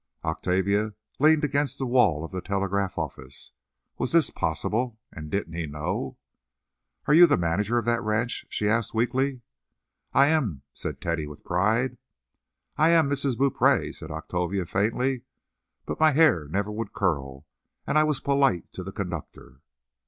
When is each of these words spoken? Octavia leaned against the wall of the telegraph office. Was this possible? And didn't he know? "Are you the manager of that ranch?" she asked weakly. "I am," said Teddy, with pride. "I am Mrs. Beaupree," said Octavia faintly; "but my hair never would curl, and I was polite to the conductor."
Octavia 0.23 0.95
leaned 1.19 1.43
against 1.43 1.77
the 1.77 1.85
wall 1.85 2.25
of 2.25 2.31
the 2.31 2.41
telegraph 2.41 2.97
office. 2.97 3.51
Was 3.99 4.13
this 4.13 4.31
possible? 4.31 4.99
And 5.11 5.29
didn't 5.29 5.53
he 5.53 5.67
know? 5.67 6.17
"Are 7.05 7.13
you 7.13 7.27
the 7.27 7.37
manager 7.37 7.77
of 7.77 7.85
that 7.85 8.01
ranch?" 8.01 8.47
she 8.49 8.67
asked 8.67 8.95
weakly. 8.95 9.43
"I 10.11 10.29
am," 10.29 10.63
said 10.73 11.01
Teddy, 11.01 11.27
with 11.27 11.45
pride. 11.45 11.99
"I 12.77 12.89
am 12.89 13.11
Mrs. 13.11 13.37
Beaupree," 13.37 13.91
said 13.91 14.09
Octavia 14.09 14.65
faintly; 14.65 15.21
"but 15.85 15.99
my 15.99 16.13
hair 16.13 16.47
never 16.47 16.71
would 16.71 16.93
curl, 16.93 17.45
and 17.85 17.95
I 17.95 18.03
was 18.03 18.19
polite 18.19 18.73
to 18.73 18.83
the 18.83 18.91
conductor." 18.91 19.61